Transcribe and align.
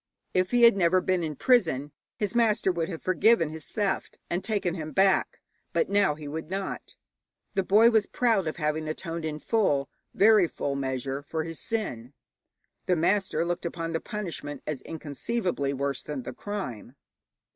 If 0.33 0.49
he 0.49 0.63
had 0.63 0.75
never 0.75 0.99
been 0.99 1.21
in 1.21 1.35
prison, 1.35 1.91
his 2.15 2.33
master 2.33 2.71
would 2.71 2.89
have 2.89 3.03
forgiven 3.03 3.49
his 3.49 3.67
theft 3.67 4.17
and 4.31 4.43
taken 4.43 4.73
him 4.73 4.93
back, 4.93 5.39
but 5.73 5.89
now 5.89 6.15
he 6.15 6.27
would 6.27 6.49
not. 6.49 6.95
The 7.53 7.61
boy 7.61 7.91
was 7.91 8.07
proud 8.07 8.47
of 8.47 8.55
having 8.57 8.87
atoned 8.87 9.25
in 9.25 9.37
full, 9.37 9.91
very 10.15 10.47
full, 10.47 10.73
measure 10.73 11.21
for 11.21 11.43
his 11.43 11.59
sin; 11.59 12.13
the 12.87 12.95
master 12.95 13.45
looked 13.45 13.63
upon 13.63 13.93
the 13.93 14.01
punishment 14.01 14.63
as 14.65 14.81
inconceivably 14.81 15.71
worse 15.71 16.01
than 16.01 16.23
the 16.23 16.33
crime. 16.33 16.95